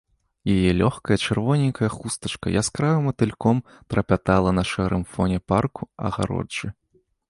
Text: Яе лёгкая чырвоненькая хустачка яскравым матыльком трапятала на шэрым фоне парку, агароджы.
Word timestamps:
Яе 0.53 0.71
лёгкая 0.81 1.17
чырвоненькая 1.25 1.89
хустачка 1.97 2.47
яскравым 2.61 3.03
матыльком 3.09 3.63
трапятала 3.89 4.59
на 4.59 4.63
шэрым 4.73 5.03
фоне 5.15 5.39
парку, 5.49 5.83
агароджы. 6.09 6.67